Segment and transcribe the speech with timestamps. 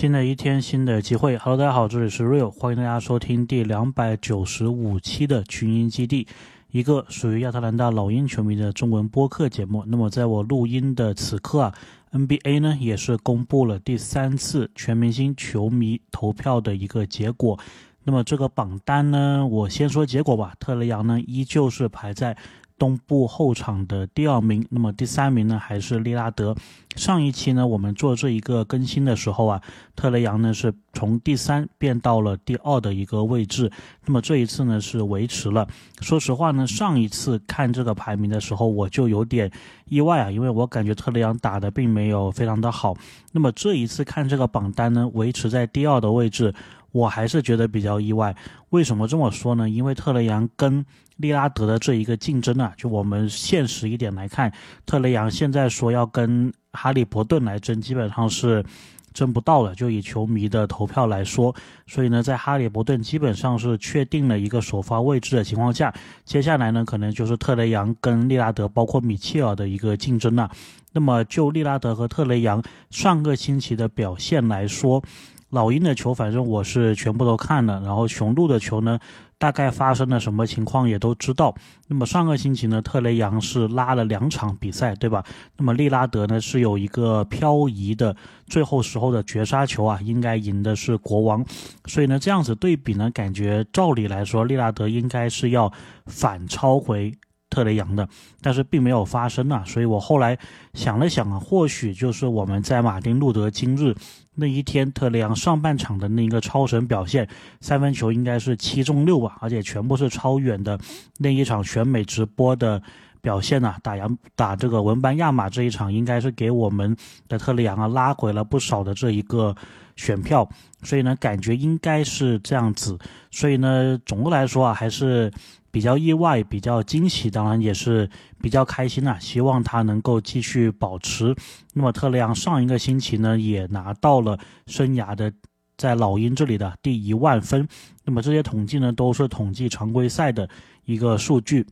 [0.00, 1.36] 新的一天，新的机会。
[1.36, 6.26] Hello，大家好，这里是 Real，欢迎大家收听第两百九十五期的群英基地，
[6.70, 9.84] 一个属于亚特兰大老鹰球迷的中文播客节目。
[9.86, 11.74] 那么，在我录音的此刻啊
[12.12, 17.58] ，NBA 呢也是公布了第三次全明星球迷投票的一个结果。
[18.02, 20.54] 那么这个榜单呢，我先说结果吧。
[20.58, 22.34] 特雷杨呢依旧是排在。
[22.80, 26.56] 东部后场的第二名，那么第三名呢还是利拉德。
[26.96, 29.60] 上一期呢我们做这一个更新的时候啊，
[29.94, 33.70] 特雷杨呢是从第三变到了第二的一个位置，
[34.06, 35.68] 那么这一次呢是维持了。
[36.00, 39.50] 说实话呢，上一次看这个排名的时候我就有点
[39.84, 42.96] 意外啊，因为我感觉特雷杨打的并没有非常的好。
[43.30, 46.54] 那么这一次看这个榜单呢，维持在第二的位置。
[46.92, 48.34] 我还是觉得比较意外，
[48.70, 49.68] 为什么这么说呢？
[49.68, 50.84] 因为特雷杨跟
[51.16, 54.52] 利拉德的这一个竞争啊，就我们现实一点来看，
[54.86, 58.64] 特雷杨现在说要跟哈利伯顿来争，基本上是
[59.12, 59.74] 争不到的。
[59.74, 61.54] 就以球迷的投票来说，
[61.86, 65.94] 所以呢，在哈利伯顿基本上是确定了一个首发位置的情况下，
[66.24, 70.50] 接下来呢，可能就是特雷杨跟利拉德，包括米切尔的一个竞争了。
[70.92, 72.60] 那么就利拉德和特雷杨
[72.90, 75.02] 上个星期的表现来说。
[75.50, 78.98] 老鹰的球，反正我是全部都看了，然后雄鹿的球呢，
[79.36, 81.54] 大概发生了什么情况也都知道。
[81.88, 85.24] 那么上个星期呢，特雷杨是拉了两场比赛，对吧？
[85.56, 88.14] 那么利拉德呢是有一个漂移的
[88.46, 91.44] 最后时候的绝杀球啊，应该赢的是国王。
[91.86, 95.72] 所以呢，这样子对比呢，感觉照理来说，利拉德应该是要
[96.06, 97.12] 反超回。
[97.52, 98.08] 特雷杨的，
[98.40, 100.38] 但是并没有发生啊，所以我后来
[100.72, 103.92] 想了想啊，或许就是我们在马丁路德今日
[104.40, 107.28] 那一天，特雷杨上半场的那个超神表现，
[107.60, 110.80] 三分球应该是七中六吧，而且全部是超远的
[111.18, 112.82] 那一场全美直播的
[113.20, 116.96] 表现啊，打杨打这个文班亚马这一场，应该是给我们
[117.28, 119.54] 的特雷杨啊拉回了不少的这一个
[119.94, 120.48] 选票，
[120.82, 122.98] 所以呢，感觉应该是这样子，
[123.30, 125.30] 所以呢，总的来说啊，还是。
[125.70, 128.10] 比较意外，比较惊喜，当然也是
[128.42, 129.18] 比较开心啊！
[129.20, 131.34] 希望他能够继续保持。
[131.74, 135.32] 那么特雷杨上一个星期呢，也拿到了生涯的
[135.76, 137.68] 在老鹰这里的第一万分。
[138.04, 140.48] 那么这些统计呢，都是统计常规赛的
[140.84, 141.64] 一个数据。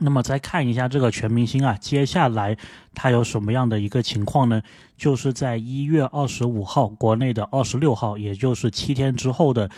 [0.00, 2.56] 那么再看一下这个全明星啊，接下来
[2.94, 4.62] 他有什么样的一个情况呢？
[4.96, 9.70] 就是在一月二十五号，国内的二十六号，也就是七天之后的。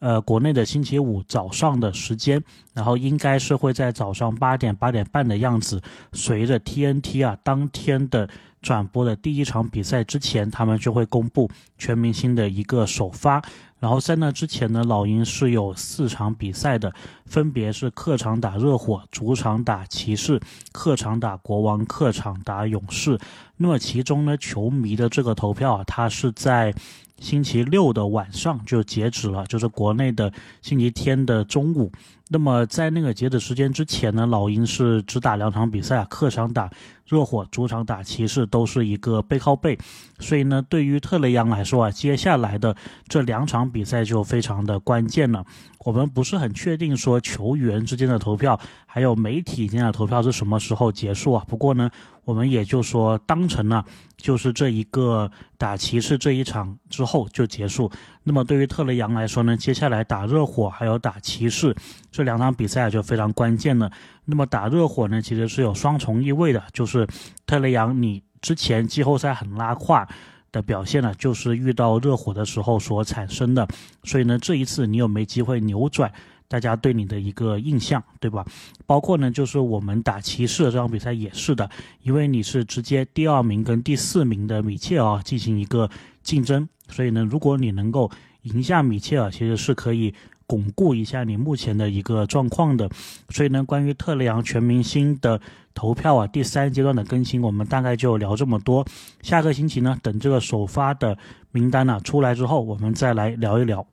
[0.00, 2.40] 呃，国内的星期五早上的时间，
[2.72, 5.82] 然后应该是会在早上八点八点半的样子，
[6.12, 8.28] 随着 TNT 啊当天的
[8.62, 13.42] 转播的第一场比赛之前，他们就会公布全明星的一个首发。
[13.80, 16.92] 然后在那之前呢，老鹰是有四场比赛的，
[17.26, 20.40] 分别是客场打热火，主场打骑士，
[20.72, 23.18] 客场打国王，客场打勇士。
[23.56, 26.72] 那么其中呢，球迷的这个投票啊，它是在。
[27.20, 31.90] 星期六的晚上就截止了，就是国内的星期天的中午。
[32.30, 36.70] 那么在那个截止时间之前呢，老鹰是只打两场比赛，客场打
[37.06, 39.78] 热火，主场打骑士，都是一个背靠背。
[40.18, 42.76] 所以呢，对于特雷杨来说啊，接下来的
[43.08, 45.44] 这两场比赛就非常的关键了。
[45.78, 51.42] 我们不是很确定说球员之间的投票，还有媒体间的投票是什么时候结束啊？
[51.48, 51.90] 不过呢，
[52.24, 53.82] 我们也就说当成了
[54.18, 57.90] 就是这一个打骑士这一场之后就结束。
[58.22, 61.74] 那么对于特雷杨来说呢，接下来打热火还有打骑士
[62.18, 63.88] 这两场比赛就非常关键了。
[64.24, 67.06] 那么打热火呢，其实是有双重意味的，就是
[67.46, 70.04] 特雷杨你之前季后赛很拉胯。
[70.50, 73.68] 的表现呢，就是遇到热火的时候所产生的，
[74.02, 76.10] 所以呢，这一次你有没机会扭转
[76.48, 78.42] 大家对你的一个印象，对吧？
[78.86, 81.68] 包括呢，就是我们打骑士的这场比赛也是的，
[82.02, 85.90] 因为你是直接第二名跟第四名的米切尔进行一个
[86.22, 88.10] 竞争，所以呢，如果你能够
[88.42, 90.14] 赢下米切尔，其实是可以。
[90.50, 92.88] 巩固一下你目前的一个状况的，
[93.28, 95.38] 所以呢，关于特雷杨全明星的
[95.74, 98.82] 投票啊，第三阶段的更新，我们大概就聊这么多。
[99.20, 101.18] 下个星期呢，等这个首发的
[101.50, 103.86] 名单呢出来之后，我们再来聊一聊。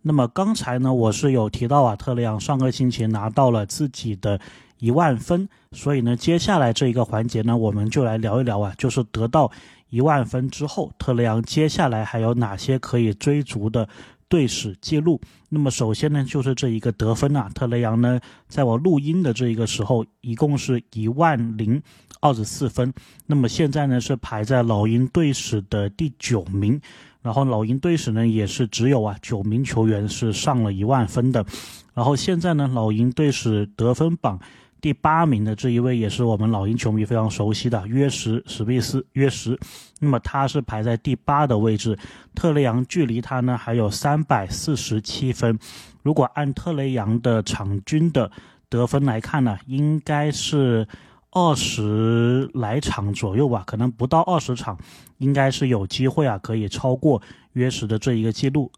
[0.00, 4.40] 那么刚才呢，我是有提到啊，特雷杨上个星期拿到了自己的
[4.84, 9.50] 一万分，所以呢，接下来这一个环节呢，我们就来聊一聊啊，就是得到
[9.88, 13.88] 一万分之后，特雷杨接下来还有哪些可以追逐的。
[14.26, 21.80] 队史记录，那么首先呢，就是这一个得分啊，特雷杨呢，在我录音的这一个时候，一共是一万零
[22.20, 22.92] 二十四分，
[23.26, 26.80] 那么现在呢是排在老鹰队史的第九名，
[27.22, 31.44] 然后老鹰队史呢也是只有啊九名球员是上了一万分的，
[31.92, 34.40] 然后现在呢，老鹰队史得分榜
[34.84, 39.58] 第八名的这一位也是我们老鹰球迷非常熟悉的约什史密斯约什，
[39.98, 41.98] 那么他是排在第八的位置，
[42.34, 45.58] 特雷杨距离他呢还有三百四十七分。
[46.02, 48.30] 如果按特雷杨的场均的
[48.68, 50.86] 得分来看呢，应该是
[51.30, 54.78] 二十来场左右吧，可能不到二十场，
[55.16, 57.22] 应该是有机会啊，可以超过
[57.54, 58.70] 约什的这一个记录，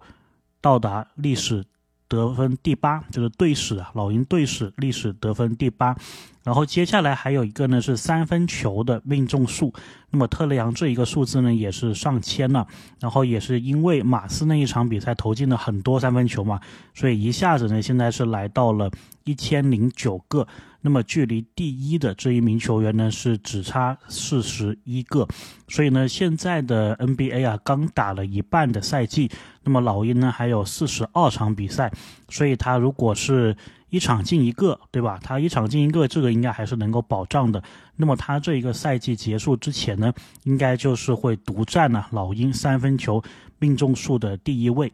[0.61, 1.65] 到达历史。
[2.09, 5.97] 得分第八就是队史啊，老鹰队史历史得分第八，
[6.45, 9.73] 然后接下来还有一个呢是三分球的命中数，
[10.11, 12.67] 那么特雷杨这一个数字呢也是上千了，
[13.01, 16.61] 然后也是因为马刺那一场比赛投进了很多三分球嘛，
[16.95, 18.91] 所以一下子呢现在是来到了
[19.25, 20.47] 一千零九个。
[20.87, 25.27] 那么距离第一的这一名球员呢是只差四十一个，
[25.67, 29.29] 所以呢现在的 NBA 啊刚打了一半的赛季，
[29.65, 31.93] 那么老鹰呢还有四十二场比赛，
[32.29, 33.57] 所以他如果是
[33.91, 35.19] 一场进一个，对吧？
[35.21, 37.61] 他一场进一个，这个应该还是能够保障的。
[37.97, 40.13] 那么他这一个赛季结束之前呢，
[40.45, 43.21] 应该就是会独占了老鹰三分球
[43.59, 44.93] 命中数的第一位。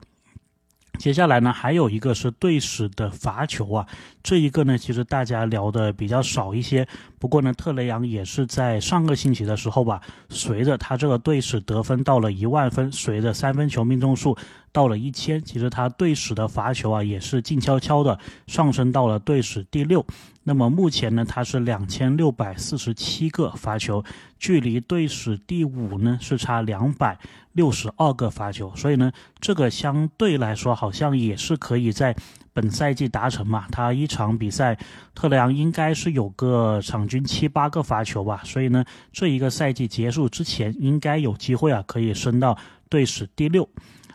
[1.02, 3.84] 接下来呢，还有一个是队史的罚球啊，
[4.22, 6.86] 这一个呢，其实大家聊的比较少一些。
[7.18, 14.38] 不过呢，特雷杨也是在上个星期的时候吧，随着他这个队史得分到了一万分，随着三分球命中数
[14.72, 20.04] 到了一千，其实他队史的罚球啊，也是静悄悄的上升到了队史第六。
[20.44, 24.02] 那么目前呢，他是两千六百四十七个罚球，
[24.38, 27.16] 距离队史第五呢是差两百
[27.52, 32.16] 六十二个罚球，所以呢，这个相对来说好像也是可以在
[32.52, 33.66] 本赛季达成嘛。
[33.70, 34.76] 他一场比赛，
[35.14, 42.58] 特雷杨应该是有个场均七八个罚球吧，所以呢，这一个赛季结束之前，应该有机会啊，可以升到
[42.88, 43.68] 队史第六。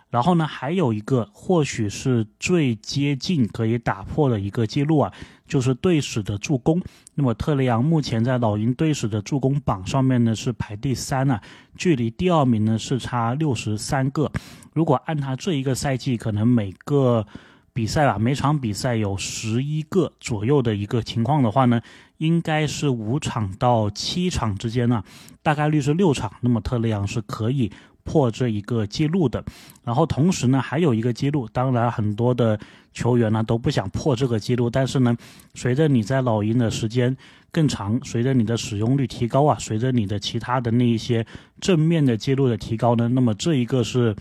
[0.09, 5.12] 然后呢，还有一个或许是最接近可以打破的一个记录啊，
[5.45, 6.81] 就是队史的助攻。
[7.15, 11.42] 那么特雷杨目前在老鹰队史的助攻榜上面呢是排第三啊，
[11.75, 14.31] 距离第二名呢是差六十三个。
[14.74, 17.25] 如果按他这一个赛季可能每个
[17.74, 21.81] 比赛啊，每场比赛有十一个左右的一个情况的话呢，
[22.18, 25.04] 应该是五场到七场之间呢，
[25.44, 26.31] 大概率是六场。
[26.39, 27.69] 那么特雷杨是可以。
[28.07, 29.44] 破这一个记录的，
[29.83, 32.57] 然后同时呢，还有一个记录，当然很多的
[32.94, 35.13] 球员呢都不想破这个记录，但是呢，
[35.54, 37.15] 随着你在老鹰的时间
[37.51, 41.25] 更长，随着你的使用率提高啊，随着你的其他的那一些
[41.59, 44.15] 正面的记录的提高呢，那么这一个是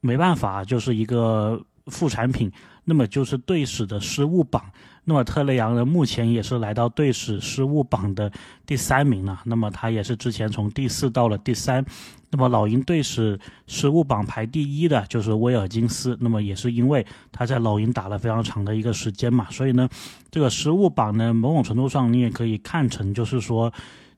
[0.00, 2.50] 没办法，就是一个副产品，
[2.86, 4.62] 那么就是队史的失误榜。
[5.08, 8.32] 那么特雷杨呢，目前也是来到队史失误榜的
[8.64, 9.40] 第三名了。
[9.44, 11.84] 那么他也是之前从第四到了第三。
[12.30, 13.38] 那么老鹰队史
[13.68, 16.16] 失误榜排第一的就是威尔金斯。
[16.20, 19.88] 那么也是因为他在老鹰打了非常长的一个时间嘛，所以呢，
[20.30, 23.72] 这个失误榜呢，某种程度上你也可以看成就是说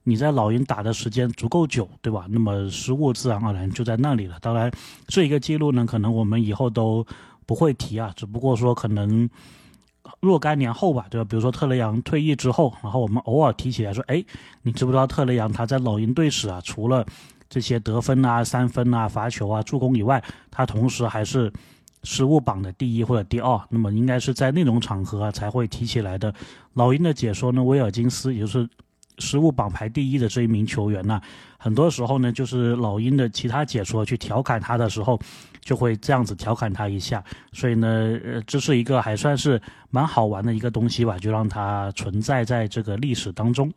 [0.05, 2.25] 你在老鹰打的时间足够久，对吧？
[2.31, 4.39] 那么失误自然而然就在那里了。
[4.41, 4.73] 当然，
[5.07, 7.07] 这一个记录呢，可能我们以后都
[7.49, 9.29] 不会提啊，只不过说可能。
[10.21, 11.27] 若干年后吧，对吧？
[11.29, 14.25] 比如说特雷杨退役之后，然后我们偶尔提起来说，哎，
[14.63, 17.05] 你知不知道特雷杨他在老鹰队史啊，除了
[17.49, 21.53] 这些得分啊、三分啊、罚球啊、助攻以外，他同时还是
[22.05, 23.61] 失误榜的第一或者第二。
[23.69, 26.33] 那么应该是在那种场合啊才会提起来的。
[26.73, 28.69] 老鹰的解说呢，威尔金斯也就是。
[29.21, 31.21] 失误榜排第一的这一名球员呢，
[31.59, 35.19] 很多时候呢，就是老鹰的其他解说去调侃他的时候，
[35.69, 37.23] 就会这样子调侃他一下。
[37.53, 39.61] 所以呢，呃，这是一个还算是
[39.91, 43.71] 蛮好玩的一个东西吧，就让它存在在这个历史当中。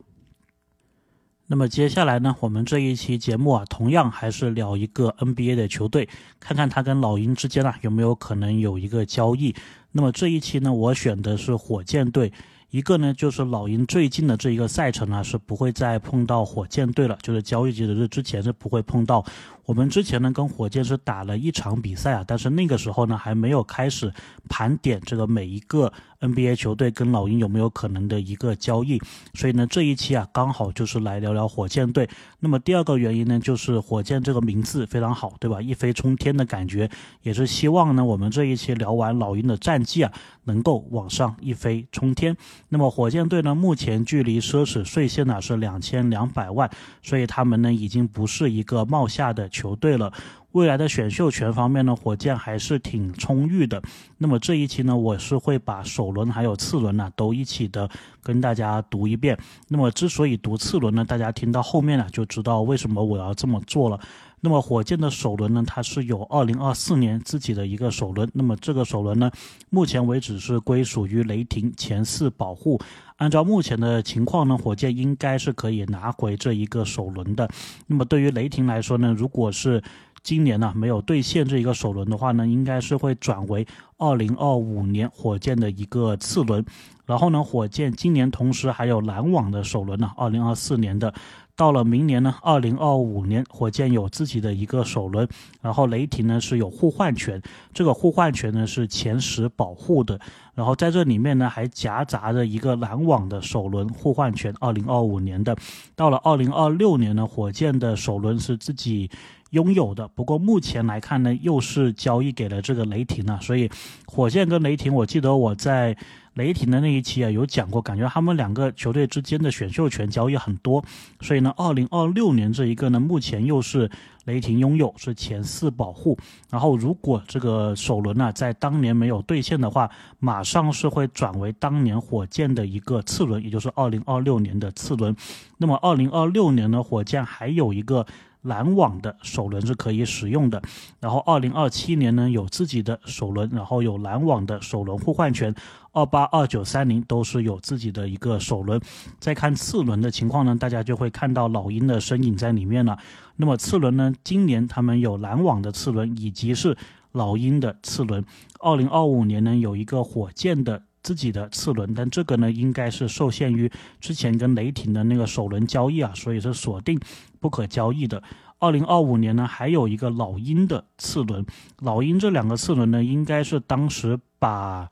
[1.46, 6.08] 那么接下来呢，我们这一期节目啊，同样还是聊一个 NBA 的球队，
[6.40, 9.54] 看看他跟老鹰之间啊有没有可能有一个交易。
[9.90, 12.32] 那么这一期呢，我选的是火箭队。
[12.70, 19.22] 一个呢，就是老鹰最近的这一个赛程呢，是不会再碰到火箭队了，就是交易截止日之前是不会碰到。
[19.64, 24.12] 我们之前呢跟火箭是打了一场比赛啊，但是那个时候呢还没有开始
[24.48, 29.00] 盘点这个每一个 NBA 球队跟老鹰有没有可能的一个交易，
[29.34, 32.08] 所以呢这一期啊刚好就是来聊聊火箭队。
[32.40, 35.62] 那么第二个原因呢就是火箭这个名字非常好，对吧？
[35.62, 36.90] 一飞冲天的感觉，
[37.22, 40.12] 也是希望呢我们这一期聊完老鹰的战绩啊，
[40.44, 42.36] 能够往上一飞冲天。
[42.68, 46.68] 那么火箭队呢目前距离奢侈税线呢是两千两百万，
[47.02, 49.48] 所以他们呢已经不是一个冒下的。
[49.52, 50.12] 球队了，
[50.52, 53.82] 未来的选秀权方面呢，火箭还是挺充裕的。
[54.18, 57.88] 那么这一期呢，我是会把首轮还有次轮呢都一起的
[58.22, 59.38] 跟大家读一遍。
[59.68, 63.98] 那么之所以读次轮呢，大家听到后面呢就知道为什么我要这么做了。
[64.44, 68.28] 那么火箭的首轮呢，它是有二零二四年自己的一个首轮。
[68.34, 69.30] 那么这个首轮呢，
[69.70, 72.78] 目前为止是归属于雷霆前四保护。
[73.18, 77.48] 按照目前的情况呢，火箭应该是可以拿回这一个首轮的。
[77.86, 79.80] 那么对于雷霆来说呢，如果是
[80.22, 83.66] 今年呢没有兑现这一个首轮的话呢，应该是会转为
[83.98, 86.64] 二零二五年火箭的一个次轮。
[87.04, 91.12] 然后呢，火箭今年同时还有篮网的首轮呢，二零二四年的。
[91.54, 95.28] 到了明年呢，二零二五年，火箭有自己的一个首轮，
[95.60, 97.40] 然后雷霆呢是有互换权，
[97.74, 100.18] 这个互换权呢是前十保护的，
[100.54, 105.54] 然后在这里面呢还夹杂着一个篮网的首轮互换权，二零二五年的。
[105.94, 109.10] 到了二零二六年呢，火箭的首轮是自己
[109.52, 113.70] 拥有的，不过目前来看呢，又是交易给了这个雷霆了，所以
[114.04, 115.96] 火箭跟雷霆，我记得我在。
[116.34, 120.82] 雷霆的那一期啊，有讲过，感觉他们两个球队之间的选秀权交易很多，
[121.20, 123.90] 所以呢，二零二六年这一个呢，目前又是
[124.24, 126.16] 雷霆拥有，是前四保护。
[126.50, 135.14] 然后如果这个首轮呢，在当年没有兑现的话，马上是会转为当年火箭的一个次轮，也就是二零二六年的次轮。
[135.58, 138.06] 那么二零二六年呢，火箭还有一个。
[138.42, 140.60] 篮网的首轮是可以使用的，
[140.98, 145.54] 然后二零二七年呢有自己的首轮，然后有篮网的首轮互换权，
[145.92, 148.80] 二八二九三零都是有自己的一个首轮。
[149.20, 152.98] 再看次轮的情况呢，大家就会看到老鹰的身影在里面了。
[153.36, 156.76] 那么次轮呢，今年他们有篮网的次轮，以及是
[157.12, 158.24] 老鹰的次轮。
[158.58, 160.82] 二零二五年呢有一个火箭的。
[161.04, 163.68] 自己的次轮，但这个呢，应该是受限于
[164.00, 166.96] 之前跟雷霆的那个首轮交易啊，所以是锁定
[167.40, 168.22] 不可交易的。
[168.60, 171.44] 二零二五年呢，还有一个老鹰的次轮，
[171.80, 174.88] 老鹰这两个次轮呢，应该是当时把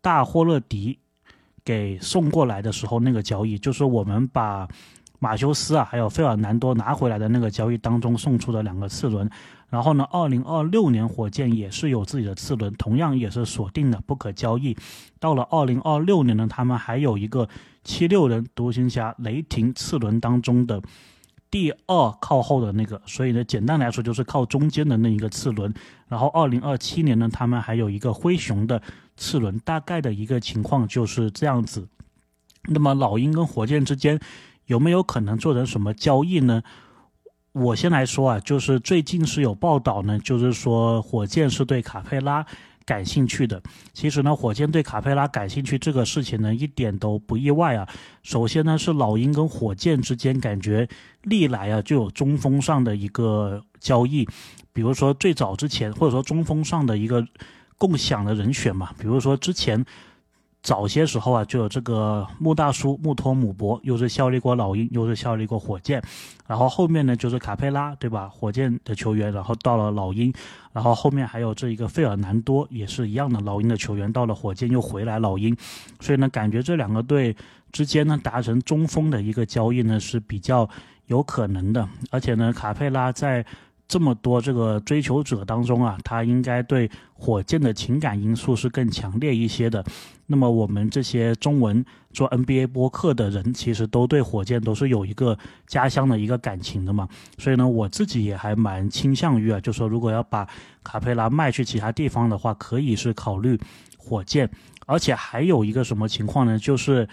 [0.00, 0.98] 大霍勒迪
[1.64, 4.66] 给送过来的时候那个交易，就是我们把
[5.18, 9.28] 马修斯啊，还有费尔南多拿回来的那个交易当中送出的两个次轮。
[9.68, 14.76] 然后呢，二零二六年火箭也是有自己的次轮，同样也是锁定的不可交易。
[15.20, 17.48] 到了二零二六年呢，他们还有一个
[17.84, 20.82] 七六人独行侠雷霆次轮当中的
[21.52, 25.72] 第二靠后的那个，所以呢，简单来说就是靠中间的那一个次轮。
[26.08, 28.82] 然后二零二七年呢，他们还有一个灰熊的
[29.20, 31.86] 次轮，大概的一个情况就是这样子。
[32.64, 34.18] 那么老鹰跟火箭之间
[34.64, 36.62] 有没有可能做成什么交易呢？
[37.52, 42.46] 我先来说啊，就是最近是有报道呢，就是说火箭是对卡佩拉
[42.84, 43.60] 感兴趣的。
[43.92, 47.88] 其实呢，火箭对卡佩拉感兴趣这个事情呢，一点都不意外啊。
[48.22, 50.88] 首先呢，是老鹰跟火箭之间感觉
[51.22, 54.28] 历来啊就有中锋上的一个交易，
[54.72, 57.26] 比如说最早之前或者说中锋上的一个
[57.80, 59.84] 共享的人选嘛，比如说之前。
[60.62, 66.02] 早些时候啊，就有这个穆大叔穆托姆博，又是效力过老鹰，又是效力过火箭，
[66.46, 68.28] 然后后面呢就是卡佩拉，对吧？
[68.28, 70.30] 火箭的球员，然后到了老鹰，
[70.74, 75.56] 然后后面还有这一个费尔南多，也是一样的老鹰的球员，到了火箭又回来老鹰，
[75.98, 77.34] 所以呢，感觉这两个队
[77.72, 80.68] 之间呢达成中锋的一个交易呢是比较
[81.06, 83.42] 有可能的，而且呢，卡佩拉在。
[83.90, 89.84] 这么多这个追求者当中啊，他应该对火箭的情感因素是更强烈一些的。
[90.28, 97.08] 那么我们这些中文做 NBA 播客的人，其实都对火箭都是有一个家乡的一个感情的嘛。
[97.36, 100.46] 所以呢，我自己也还蛮倾向于啊，就说如果要把
[100.84, 103.58] 卡佩拉卖去其他地方的话，可以是考虑
[103.98, 104.48] 火箭。
[104.86, 106.56] 而且还有一个什么情况呢？
[106.56, 107.08] 就是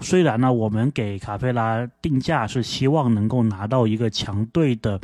[0.00, 5.00] 虽然呢，我们给卡佩拉定价是希望能够拿到一个强队的。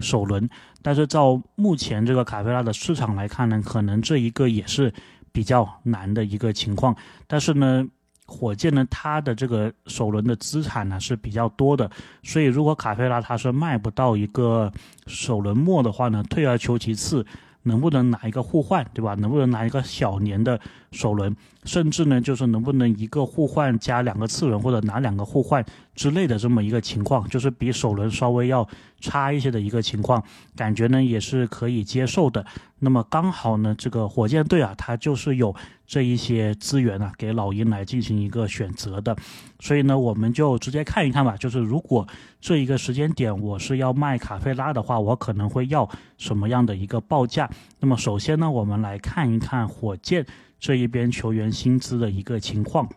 [0.00, 0.48] 首轮，
[0.82, 4.92] 但是照目前这个卡佩拉的市场来看呢，可能这一个也是
[5.32, 6.96] 比较难的一个情况。
[7.26, 7.86] 但是呢，
[8.26, 11.90] 火箭呢，它的这个首轮的资产呢是比较多的，
[12.22, 14.72] 所以如果卡佩拉它是卖不到一个
[15.06, 17.26] 首轮末的话呢，退而求其次。
[17.62, 19.16] 能不能拿一个互换，对吧？
[19.16, 20.60] 能不能拿一个小年的
[20.96, 28.66] 首轮，甚至呢，就是能不能一个互换加两个次轮，或者拿两个互换之类的这么一个情况，就是比首轮稍微要
[29.00, 30.22] 差一些的一个情况，
[30.56, 32.44] 感觉呢也是可以接受的。
[32.78, 35.54] 那么刚好呢，这个火箭队啊，它就是有
[35.86, 39.16] 这一些资源啊，给老鹰来进行一个选择的。
[39.60, 41.36] 所以呢，我们就直接看一看吧。
[41.36, 42.06] 就是如果
[42.40, 45.88] 这一个时间点我是要卖卡佩拉的话，我可能会要
[46.18, 47.48] 什么样的一个报价？
[47.80, 50.26] 那么首先呢，我们来看一看火箭
[50.66, 52.88] 这一边球员薪资的一个情况。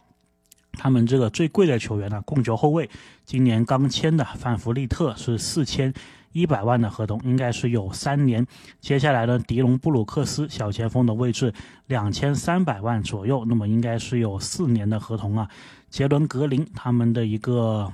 [0.72, 2.90] 他们这个最贵的球员呢，控球后卫，
[3.26, 5.94] 今年刚签的范弗利特是四千。
[6.32, 8.46] 一百万的合同应该是有三年，
[8.80, 11.54] 接下来呢，迪隆布鲁克斯小前锋的位置
[11.86, 15.48] 两千三百万左右，那么应该是有四年的合同啊。
[15.92, 17.94] 杰伦格林他们的一个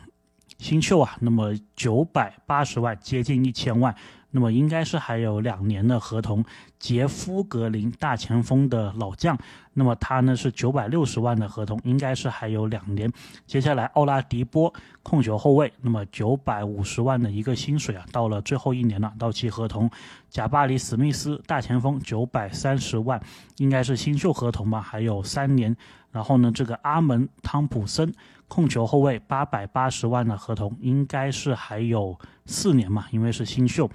[0.58, 3.94] 新秀啊，那么九百八十万接近一千万，
[4.32, 6.46] 那么应该是还有两年的合同。
[6.86, 9.36] 杰夫格林大前锋的老将，
[9.74, 13.12] 那么他呢是九百六十万的合同，应该是还有两年。
[13.48, 19.90] 接下来奥拉迪波控球后卫，那么九百五十万的一个薪水啊，到了最后一年了，到期合同。
[20.30, 23.20] 贾巴里史密斯大前锋九百三十万，
[23.58, 25.76] 应该是新秀合同吧，还有三年。
[26.12, 28.14] 然后呢，这个阿门汤普森
[28.48, 32.16] 控球后卫八百八十万的合同，应该是还有
[32.46, 33.90] 四年嘛，因为是新秀。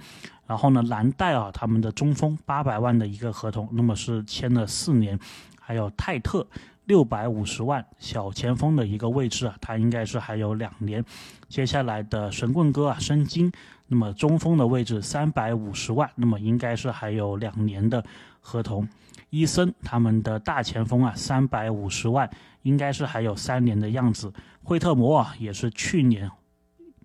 [0.51, 5.17] 然后呢，蓝带啊，他们的中锋八百万的一个合同，那么是签了四年。
[5.61, 6.45] 还有泰特
[6.83, 11.01] 六百五十万小前锋的一个位置啊，他应该是还有两年。
[11.47, 13.49] 接下来的神棍哥啊，申京，
[13.87, 18.03] 那么中锋的位置三百五十万，那么应该是还有两年的
[18.41, 18.85] 合同。
[19.29, 22.29] 伊森他们的大前锋啊，三百五十万，
[22.63, 24.33] 应该是还有三年的样子。
[24.61, 26.29] 惠特摩啊，也是去年。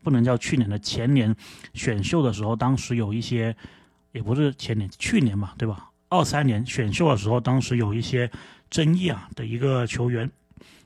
[0.06, 1.34] 不能叫去年的前年
[1.74, 3.56] 选秀的时候，当时有一些，
[4.12, 5.90] 也不是前年，去年嘛，对吧？
[6.08, 8.30] 二三年选秀的时候，当时有一些
[8.70, 10.30] 争议啊的一个球员。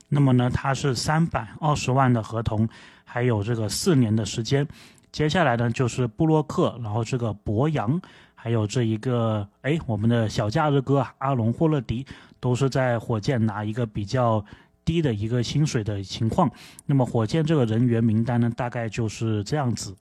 [0.09, 2.67] 那么呢，他是三百二十万的合同，
[3.03, 4.67] 还有这个四年的时间。
[5.11, 8.01] 接下来呢，就是布洛克，然后这个博扬，
[8.33, 12.03] 还有这一个，哎，我们的小假日哥，阿隆霍勒迪，
[12.39, 14.43] 都是在火箭拿一个比较。
[14.83, 16.51] 低的一个薪水的情况，
[16.85, 19.95] 那么火箭这个人员名单呢，大概就是这样子。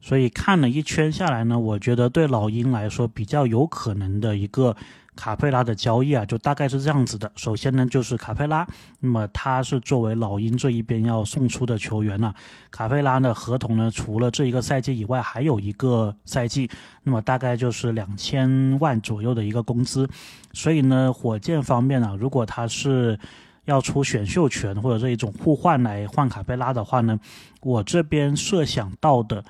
[0.00, 4.76] 所以看了一圈下来呢，我觉得对老鹰来说比较有可能的一个
[5.16, 7.32] 卡佩拉的交易啊，就大概是这样子的。
[7.36, 8.66] 首先呢，就是卡佩拉，
[9.00, 12.34] 那么他是作为老鹰这一边要送出的球员呢。
[12.70, 16.68] 卡佩拉的合同呢，除了这一个赛季以外，还有一个赛季，
[17.02, 20.06] 那么大概就是两千万左右的一个工资。
[20.52, 23.18] 所以呢，火箭方面呢，如果他是
[23.64, 27.18] 要出选秀权或者这一种互换来换卡贝拉的话呢，
[27.60, 29.44] 我这边设想到的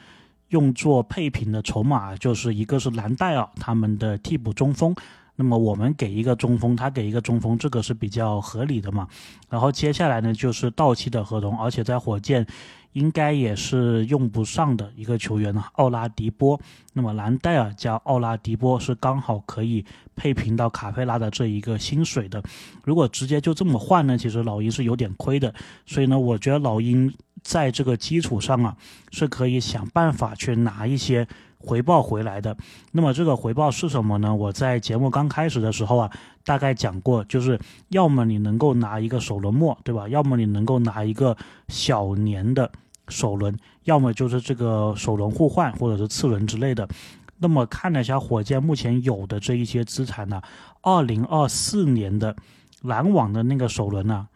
[0.48, 4.94] 用作配平的筹码就是一个是蓝带尔，他们的替补中锋，
[5.36, 9.08] 那么我们给一个中锋，他给一个中锋，这个是比较合理的嘛。
[9.48, 12.46] 然后接下来呢就是到期的合同，而且在火箭。
[12.94, 16.58] 应该也是用不上的一个球员呢，奥拉迪波。
[16.92, 19.84] 那么兰戴尔加奥拉迪波是刚好可以
[20.16, 22.42] 配平到卡佩拉的这一个薪水的。
[22.84, 25.52] 如果直接就这么换呢，其实老鹰是有点亏的。
[25.84, 27.12] 所以呢，我觉得老鹰
[27.44, 28.76] 在这个基础上啊，
[29.12, 31.28] 是可以想办法去拿一些
[31.58, 32.56] 回报回来的。
[32.90, 34.34] 那么这个回报是什么呢？
[34.34, 36.10] 我在节目刚开始的时候啊，
[36.44, 40.08] 大概讲过，就是要么你能够拿一个首轮末，对吧？
[40.08, 41.36] 要么你能够拿一个
[41.68, 42.68] 小年的。
[43.10, 46.88] 首轮，要么就是这个首轮互换，或者是次轮之类的。
[47.36, 50.40] 那么看了一下火箭目前有的这一些资产呢，
[50.80, 52.34] 二零二四年的
[52.80, 54.26] 篮网的那个首轮呢，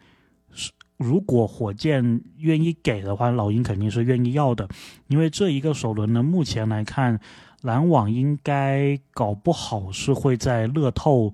[0.53, 0.69] 是
[0.99, 4.67] 如果火箭愿意给的话，老鹰肯定是愿意要的。
[5.07, 7.17] 因为这一个首轮呢，目前来看，
[7.61, 11.31] 篮网应该搞不好是会在乐透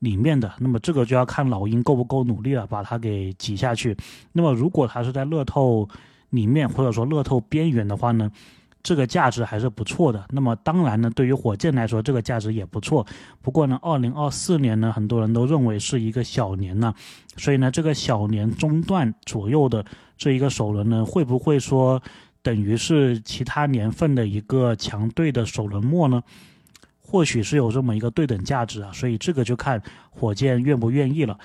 [0.00, 0.52] 里面的。
[0.58, 3.96] 那么这个就要看老鹰够不够努力了，把它给挤下去。
[4.32, 5.88] 那么如果他是在乐透，
[6.28, 8.30] 里面或者说乐透边缘的话呢，
[8.84, 10.24] 这个价值还是不错的。
[10.28, 13.04] 那么当然呢，对于火箭来说，这个价值也不错。
[13.42, 16.94] 不过呢，二零二四年呢，很多人都认为是一个小年呢，
[17.36, 19.84] 所以呢，这个小年中段左右的
[20.16, 22.00] 这一个首轮呢，会不会说
[22.42, 26.22] 等于是其他年份的一个强队的首轮末呢？
[27.00, 28.90] 或许是有这么一个对等价值啊。
[28.92, 31.38] 所以这个就看火箭愿不愿意了。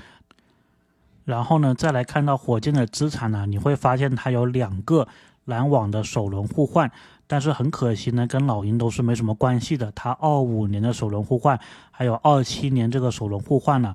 [1.24, 5.08] 然后呢，再来看到火箭的资产呢，你会发现它有两个
[5.46, 6.92] 篮网的首轮互换，
[7.32, 9.92] 但是很可惜呢，跟老鹰都是没什么关系的。
[9.92, 11.60] 它二五年的首轮互换，
[11.92, 13.94] 还有二七年这个首轮互换呢，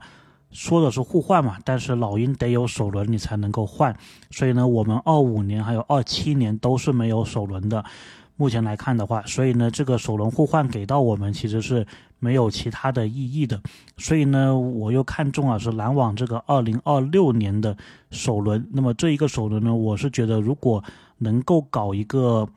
[0.52, 3.96] 说的是互换嘛，但是老鹰得有首轮你才能够换，
[4.30, 7.84] 所以呢，我们二五年还有二七年都是没有首轮的。
[8.36, 11.86] 目前来看的话，所以呢，这个首轮互换给到我们其实是
[12.20, 13.60] 没有其他的意义的。
[13.96, 17.76] 所以呢，我又看中了是篮网这个二零二六年的
[18.10, 18.64] 首轮。
[18.72, 20.82] 那么这一个首轮呢，我是觉得如果
[21.18, 22.48] 能够搞一个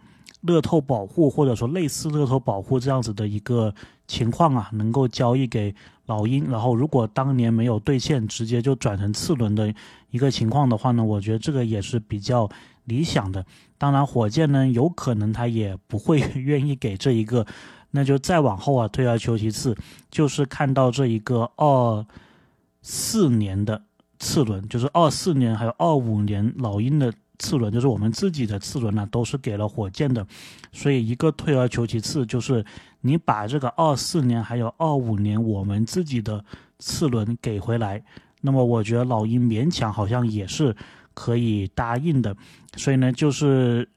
[0.48, 3.72] 乐透保护，或者说类似乐透保护这样子的一个
[4.08, 5.76] 情况啊，能够交易给
[6.08, 9.72] 老鹰，然后如果当年没有兑现，直接就转成次轮的
[10.10, 12.50] 一个情况的话呢，我觉得这个也是比较。
[12.88, 13.46] 理想的，
[13.78, 17.46] 当然火箭呢，有可能他也不会愿意给这一个，
[17.92, 19.76] 那就再往后啊，退而求其次，
[20.10, 22.06] 就是看到这一个二
[22.82, 23.82] 四年的
[24.20, 30.26] 次轮，就是二四年还有二五年老鹰的次轮，就是我们自己的次轮呢，都是给了火箭的，
[30.72, 32.66] 所以一个退而求其次，就是
[33.02, 36.44] 你把这个二四年还有二五年我们自己的
[36.80, 38.04] 次轮给回来，
[38.42, 40.76] 那么我觉得老鹰勉强好像也是。
[41.20, 42.38] 可以答应的，
[42.76, 43.90] 所以呢，就是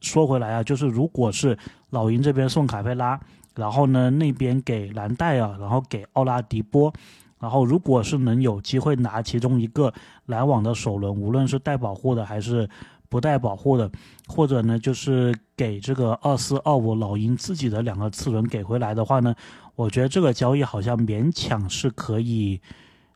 [0.00, 1.58] 说回来啊，就是如果是
[1.90, 3.18] 老鹰这边送卡佩拉，
[3.56, 6.94] 然后呢那边给兰戴尔，然后给奥拉迪波，
[7.42, 9.92] 然后如果是能有机会拿其中一个
[10.26, 12.70] 篮网的首轮，无论是带保护的还是
[13.08, 13.90] 不带保护的，
[14.28, 19.34] 或者呢就是给这个二四二五老鹰自己的两个次轮给回来的话呢，
[19.74, 22.60] 我觉得这个交易好像勉强是可以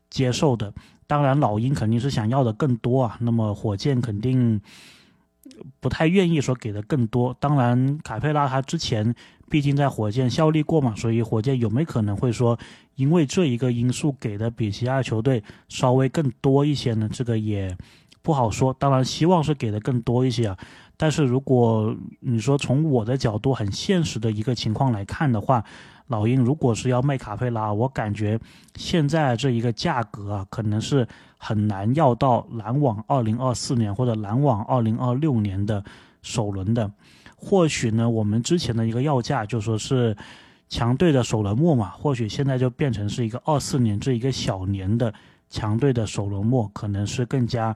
[0.09, 0.73] 接受的。
[1.07, 4.59] 当然，老鹰肯定是想要的更多啊，那么火箭肯定。
[5.79, 9.15] 不太愿意说给的更多，当然卡佩拉他之前
[9.49, 12.57] 毕竟在火箭效力过嘛，所以火箭有没有可能会说
[12.95, 17.09] 因为这一个因素给的比其他球队稍微更多一些呢？
[17.11, 17.75] 这个也
[18.21, 18.73] 不好说。
[18.77, 20.57] 当然希望是给的更多一些啊，
[20.97, 25.63] 但是如果你说从我的角度很现实的一个情况来看的话。
[26.09, 28.39] 老鹰如果是要卖卡佩拉，我感觉
[28.77, 31.05] 现在这一个价格啊，可能是
[31.37, 35.83] 很难要到篮网二零二四年或者篮网二零二六年的
[36.21, 36.89] 首轮的。
[37.37, 40.13] 或许呢，我们之前的一个要价就说是
[40.67, 45.13] 强队的首轮末嘛，或许现在就变成是一个二四年这一个小年的
[45.49, 47.73] 强队的首轮末，可能是更加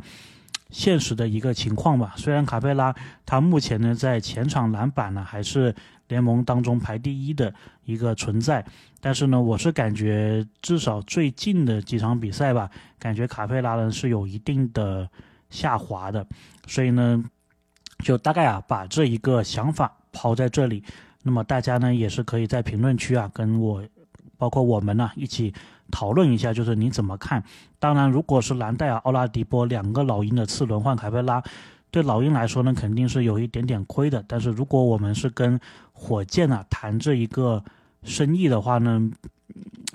[0.69, 2.13] 现实的一个情况吧。
[2.17, 2.93] 虽然卡佩拉
[3.26, 5.74] 他目前呢在前场篮板呢还是。
[6.08, 7.54] 联盟当中排第一的
[7.86, 8.65] 一个存在，
[9.00, 12.69] 但是呢，我是感觉至少最近的几场比赛吧，
[13.00, 15.10] 感觉卡佩拉呢是有一定的
[15.50, 16.28] 下滑的，
[16.67, 17.24] 所以呢，
[18.01, 20.83] 就大概啊把这一个想法抛在这里，
[21.23, 23.83] 那么大家呢也是可以在评论区啊跟我，
[24.37, 25.53] 包括我们呢一起
[25.91, 27.43] 讨论一下，就是你怎么看？
[27.79, 31.43] 当然，如果是兰戴尔、奥拉迪波两个老鹰的次轮换卡佩拉。
[31.93, 34.23] 对老鹰来说呢，肯定是有一点点亏的。
[34.25, 35.59] 但是如果我们是跟
[35.91, 37.61] 火箭啊谈这一个
[38.03, 39.11] 生意的话呢，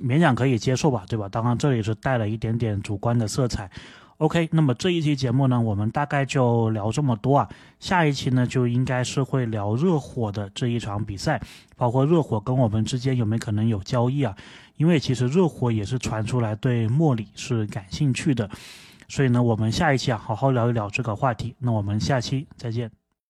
[0.02, 1.26] 勉强可以接受吧，对吧？
[1.26, 3.70] 当然这里是带了一点点主观的色彩。
[4.18, 7.48] OK，那么这一期节目呢，我们大概就聊这么多啊。
[7.78, 11.40] 下一期呢，就应该是会聊热火的这一场比赛，
[11.76, 14.34] 包括热火跟我们之间有没有可能有交易啊？
[14.76, 18.48] 因为其实热火也是传出来对莫里是感兴趣的。
[19.08, 21.54] 所以呢，我们下一期啊，好好聊一聊这个话题。
[21.58, 23.05] 那我们下期再见。